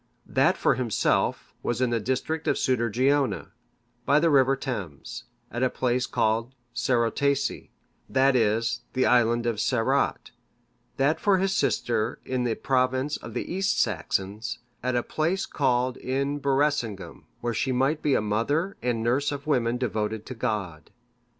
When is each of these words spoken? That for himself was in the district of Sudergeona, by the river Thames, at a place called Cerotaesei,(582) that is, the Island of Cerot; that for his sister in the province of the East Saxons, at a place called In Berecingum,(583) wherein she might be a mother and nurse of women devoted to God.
That 0.25 0.57
for 0.57 0.73
himself 0.73 1.53
was 1.61 1.79
in 1.79 1.91
the 1.91 1.99
district 1.99 2.47
of 2.47 2.55
Sudergeona, 2.57 3.51
by 4.03 4.19
the 4.19 4.31
river 4.31 4.55
Thames, 4.55 5.25
at 5.51 5.61
a 5.61 5.69
place 5.69 6.07
called 6.07 6.55
Cerotaesei,(582) 6.73 7.69
that 8.09 8.35
is, 8.35 8.81
the 8.93 9.05
Island 9.05 9.45
of 9.45 9.59
Cerot; 9.59 10.31
that 10.97 11.19
for 11.19 11.37
his 11.37 11.53
sister 11.55 12.19
in 12.25 12.45
the 12.45 12.55
province 12.55 13.15
of 13.17 13.35
the 13.35 13.53
East 13.53 13.77
Saxons, 13.79 14.57
at 14.81 14.95
a 14.95 15.03
place 15.03 15.45
called 15.45 15.97
In 15.97 16.39
Berecingum,(583) 16.39 17.23
wherein 17.41 17.53
she 17.55 17.71
might 17.71 18.01
be 18.01 18.15
a 18.15 18.21
mother 18.21 18.77
and 18.81 19.03
nurse 19.03 19.31
of 19.31 19.45
women 19.45 19.77
devoted 19.77 20.25
to 20.25 20.33
God. 20.33 20.89